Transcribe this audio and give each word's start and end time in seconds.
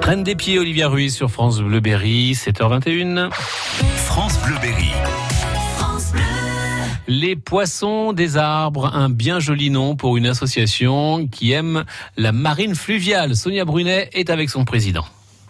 Reine 0.00 0.24
des 0.24 0.34
pieds, 0.34 0.58
Olivia 0.58 0.88
Ruiz 0.88 1.14
sur 1.14 1.30
France 1.30 1.60
Bleu 1.60 1.80
Berry, 1.80 2.32
7h21. 2.32 3.30
France 3.96 4.38
Bleu 4.44 4.54
Berry. 4.60 4.90
Les 7.06 7.36
poissons 7.36 8.12
des 8.12 8.36
arbres, 8.36 8.94
un 8.94 9.10
bien 9.10 9.38
joli 9.38 9.70
nom 9.70 9.94
pour 9.96 10.16
une 10.16 10.26
association 10.26 11.26
qui 11.28 11.52
aime 11.52 11.84
la 12.16 12.32
marine 12.32 12.74
fluviale. 12.74 13.36
Sonia 13.36 13.64
Brunet 13.64 14.08
est 14.12 14.30
avec 14.30 14.50
son 14.50 14.64
président. 14.64 15.04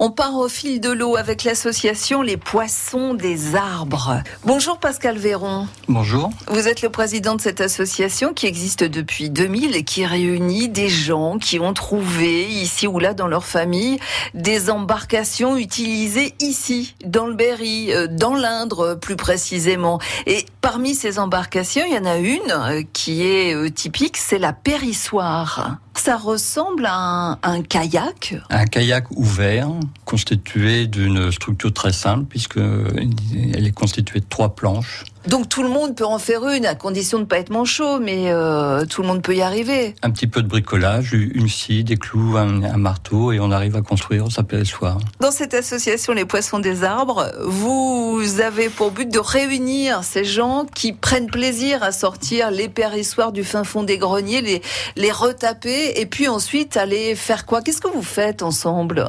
On 0.00 0.12
part 0.12 0.36
au 0.36 0.48
fil 0.48 0.80
de 0.80 0.90
l'eau 0.90 1.16
avec 1.16 1.42
l'association 1.42 2.22
Les 2.22 2.36
Poissons 2.36 3.14
des 3.14 3.56
Arbres. 3.56 4.22
Bonjour 4.44 4.78
Pascal 4.78 5.18
Véron. 5.18 5.66
Bonjour. 5.88 6.30
Vous 6.46 6.68
êtes 6.68 6.82
le 6.82 6.88
président 6.88 7.34
de 7.34 7.40
cette 7.40 7.60
association 7.60 8.32
qui 8.32 8.46
existe 8.46 8.84
depuis 8.84 9.28
2000 9.28 9.74
et 9.74 9.82
qui 9.82 10.06
réunit 10.06 10.68
des 10.68 10.88
gens 10.88 11.38
qui 11.38 11.58
ont 11.58 11.74
trouvé 11.74 12.44
ici 12.44 12.86
ou 12.86 13.00
là 13.00 13.12
dans 13.12 13.26
leur 13.26 13.44
famille 13.44 13.98
des 14.34 14.70
embarcations 14.70 15.56
utilisées 15.56 16.32
ici, 16.38 16.94
dans 17.04 17.26
le 17.26 17.34
Berry, 17.34 17.92
euh, 17.92 18.06
dans 18.08 18.36
l'Indre 18.36 18.94
plus 18.94 19.16
précisément. 19.16 19.98
Et 20.26 20.46
parmi 20.60 20.94
ces 20.94 21.18
embarcations, 21.18 21.82
il 21.84 21.94
y 21.94 21.98
en 21.98 22.04
a 22.04 22.18
une 22.18 22.52
euh, 22.52 22.82
qui 22.92 23.26
est 23.26 23.52
euh, 23.52 23.68
typique, 23.68 24.16
c'est 24.16 24.38
la 24.38 24.52
périssoire. 24.52 25.78
Ça 26.08 26.16
ressemble 26.16 26.86
à 26.86 27.38
un, 27.42 27.60
kayak. 27.60 28.34
Un 28.48 28.64
kayak 28.64 29.10
ouvert 29.10 29.68
constitué 30.06 30.86
d'une 30.86 31.30
structure 31.30 31.70
très 31.70 31.92
simple 31.92 32.24
puisque 32.24 32.56
elle 32.56 33.66
est 33.66 33.74
constituée 33.74 34.20
de 34.20 34.24
trois 34.26 34.54
planches 34.54 35.04
donc 35.28 35.48
tout 35.48 35.62
le 35.62 35.68
monde 35.68 35.94
peut 35.94 36.06
en 36.06 36.18
faire 36.18 36.48
une 36.48 36.66
à 36.66 36.74
condition 36.74 37.18
de 37.18 37.24
ne 37.24 37.28
pas 37.28 37.38
être 37.38 37.50
manchot, 37.50 38.00
mais 38.00 38.30
euh, 38.32 38.84
tout 38.86 39.02
le 39.02 39.08
monde 39.08 39.22
peut 39.22 39.36
y 39.36 39.42
arriver. 39.42 39.94
Un 40.02 40.10
petit 40.10 40.26
peu 40.26 40.42
de 40.42 40.48
bricolage, 40.48 41.12
une 41.12 41.48
scie, 41.48 41.84
des 41.84 41.96
clous, 41.96 42.36
un, 42.36 42.62
un 42.62 42.76
marteau 42.76 43.32
et 43.32 43.40
on 43.40 43.50
arrive 43.50 43.76
à 43.76 43.82
construire 43.82 44.30
sa 44.32 44.42
périssoire. 44.42 44.98
Dans 45.20 45.30
cette 45.30 45.54
association 45.54 46.12
Les 46.14 46.24
Poissons 46.24 46.58
des 46.58 46.82
Arbres, 46.82 47.30
vous 47.44 48.40
avez 48.42 48.68
pour 48.68 48.90
but 48.90 49.10
de 49.12 49.18
réunir 49.18 50.02
ces 50.02 50.24
gens 50.24 50.64
qui 50.74 50.92
prennent 50.92 51.30
plaisir 51.30 51.82
à 51.82 51.92
sortir 51.92 52.50
les 52.50 52.68
périssoires 52.68 53.32
du 53.32 53.44
fin 53.44 53.64
fond 53.64 53.82
des 53.82 53.98
greniers, 53.98 54.40
les, 54.40 54.62
les 54.96 55.12
retaper 55.12 56.00
et 56.00 56.06
puis 56.06 56.28
ensuite 56.28 56.76
aller 56.76 57.14
faire 57.14 57.44
quoi? 57.44 57.60
Qu'est-ce 57.60 57.80
que 57.80 57.88
vous 57.88 58.02
faites 58.02 58.42
ensemble? 58.42 59.04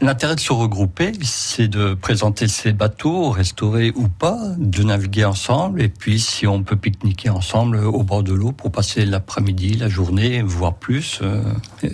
L'intérêt 0.00 0.34
de 0.34 0.40
se 0.40 0.52
regrouper, 0.52 1.12
c'est 1.22 1.68
de 1.68 1.94
présenter 1.94 2.48
ces 2.48 2.72
bateaux, 2.72 3.30
restaurés 3.30 3.92
ou 3.94 4.08
pas, 4.08 4.38
de 4.58 4.82
naviguer 4.82 5.24
ensemble 5.24 5.61
et 5.78 5.88
puis 5.88 6.18
si 6.18 6.46
on 6.46 6.62
peut 6.62 6.76
pique-niquer 6.76 7.30
ensemble 7.30 7.78
au 7.78 8.02
bord 8.02 8.22
de 8.22 8.32
l'eau 8.32 8.52
pour 8.52 8.70
passer 8.72 9.04
l'après-midi, 9.04 9.74
la 9.74 9.88
journée, 9.88 10.42
voire 10.42 10.74
plus, 10.74 11.20
euh, 11.22 11.42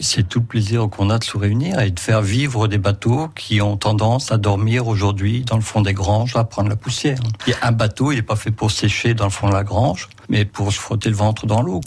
c'est 0.01 0.29
tout 0.29 0.41
le 0.41 0.47
plaisir 0.47 0.89
qu'on 0.89 1.11
a 1.11 1.19
de 1.19 1.25
se 1.25 1.37
réunir 1.37 1.81
et 1.81 1.91
de 1.91 2.01
faire 2.01 2.23
vivre 2.23 2.69
des 2.69 2.79
bateaux 2.79 3.29
qui 3.35 3.61
ont 3.61 3.77
tendance 3.77 4.33
à 4.33 4.39
dormir 4.39 4.87
aujourd'hui 4.87 5.45
dans 5.45 5.57
le 5.57 5.63
fond 5.63 5.83
des 5.83 5.95
granges 5.95 6.37
à 6.37 6.45
prendre 6.45 6.69
la 6.69 6.77
poussière. 6.77 7.19
Un 7.63 7.73
bateau, 7.73 8.13
il 8.13 8.17
n'est 8.17 8.23
pas 8.23 8.37
fait 8.37 8.51
pour 8.51 8.71
sécher 8.71 9.15
dans 9.15 9.25
le 9.25 9.31
fond 9.31 9.49
de 9.49 9.55
la 9.55 9.65
grange, 9.65 10.09
mais 10.29 10.45
pour 10.45 10.73
se 10.73 10.79
frotter 10.79 11.11
le 11.11 11.17
ventre 11.17 11.47
dans 11.47 11.63
l'eau. 11.63 11.81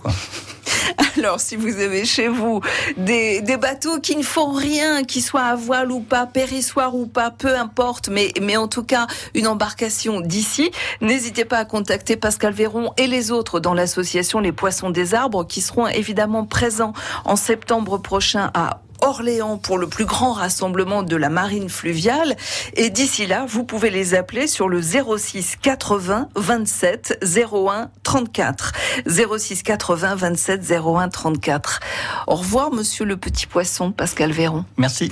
Alors, 1.18 1.40
si 1.40 1.56
vous 1.56 1.80
avez 1.80 2.06
chez 2.06 2.28
vous 2.28 2.62
des, 2.98 3.42
bateaux 3.60 4.00
qui 4.00 4.16
ne 4.16 4.24
font 4.24 4.52
rien, 4.52 5.04
qui 5.04 5.22
soient 5.22 5.44
à 5.44 5.56
voile 5.56 5.92
ou 5.92 6.00
pas, 6.00 6.26
périssoir 6.26 6.96
ou 6.96 7.06
pas, 7.06 7.30
peu 7.30 7.56
importe, 7.56 8.10
mais, 8.10 8.32
mais 8.42 8.58
en 8.58 8.68
tout 8.68 8.84
cas 8.84 9.08
une 9.36 9.48
embarcation 9.48 10.22
d'ici, 10.22 10.72
n'hésitez 11.02 11.46
pas 11.46 11.58
à 11.58 11.66
contacter 11.66 12.16
Pascal 12.16 12.54
Véron 12.54 12.92
et 12.98 13.08
les 13.08 13.32
autres 13.32 13.60
dans 13.60 13.74
l'association 13.74 14.40
Les 14.40 14.52
Poissons 14.52 14.90
des 14.90 15.14
Arbres 15.14 15.46
qui 15.46 15.62
seront 15.62 15.88
évidemment 15.88 16.46
présents 16.46 16.94
en 17.26 17.36
septembre 17.36 17.98
prochain 17.98 18.50
à 18.54 18.82
Orléans 19.02 19.58
pour 19.58 19.78
le 19.78 19.88
plus 19.88 20.06
grand 20.06 20.34
rassemblement 20.34 21.04
de 21.04 21.16
la 21.16 21.30
marine 21.30 21.70
fluviale. 21.70 22.36
Et 22.76 22.90
d'ici 22.90 23.28
là, 23.28 23.46
vous 23.48 23.64
pouvez 23.64 23.90
les 23.90 24.14
appeler 24.16 24.48
sur 24.48 24.70
le 24.70 24.82
06 24.82 25.58
80 25.62 26.30
27 26.36 27.26
01 27.54 27.90
34. 28.04 28.72
06 29.08 29.64
80 29.64 30.16
27 30.16 30.72
01 30.72 31.10
34. 31.10 31.80
Au 32.28 32.36
revoir, 32.36 32.72
monsieur 32.72 33.06
le 33.06 33.18
petit 33.18 33.48
poisson, 33.48 33.92
Pascal 33.92 34.32
Véron. 34.32 34.66
Merci. 34.78 35.12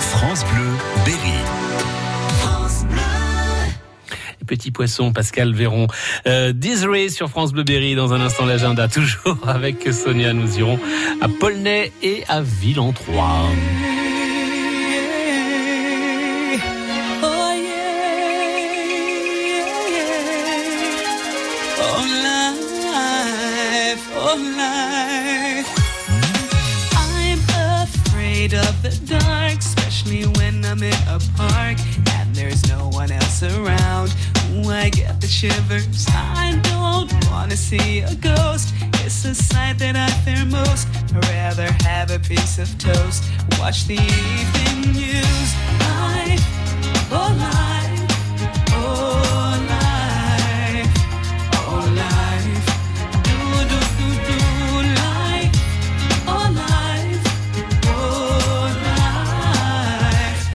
France 0.00 0.44
Bleu, 0.44 0.70
Berry. 1.04 1.38
Petit 4.48 4.72
Poisson, 4.72 5.12
Pascal 5.12 5.54
Véron. 5.54 5.86
Euh, 6.26 6.52
sur 7.10 7.28
France 7.28 7.52
Bleu 7.52 7.62
Berry 7.62 7.94
dans 7.94 8.12
un 8.12 8.20
instant 8.20 8.46
l'agenda, 8.46 8.88
toujours 8.88 9.38
avec 9.46 9.92
Sonia. 9.92 10.32
Nous 10.32 10.58
irons 10.58 10.80
à 11.20 11.28
Polnay 11.28 11.92
et 12.02 12.24
à 12.28 12.40
Ville-en-Trois. 12.40 13.50
of 28.54 28.82
the 28.82 28.90
dark, 29.04 29.58
especially 29.58 30.24
when 30.38 30.64
I'm 30.64 30.82
in 30.82 30.94
a 31.08 31.20
park 31.36 31.76
and 32.14 32.34
there's 32.34 32.66
no 32.68 32.88
one 32.88 33.12
else 33.12 33.42
around. 33.42 34.14
I 34.66 34.90
get 34.90 35.20
the 35.20 35.26
shivers. 35.26 36.06
I 36.08 36.58
don't 36.62 37.12
wanna 37.30 37.56
see 37.56 38.00
a 38.00 38.14
ghost. 38.14 38.74
It's 39.04 39.22
the 39.22 39.34
sight 39.34 39.78
that 39.78 39.96
I 39.96 40.08
fear 40.24 40.44
most. 40.44 40.88
I'd 41.14 41.24
rather 41.30 41.70
have 41.84 42.10
a 42.10 42.18
piece 42.18 42.58
of 42.58 42.68
toast. 42.78 43.24
Watch 43.58 43.86
the 43.86 43.94
evening 43.94 44.92
news. 44.92 45.50
I. 45.80 46.67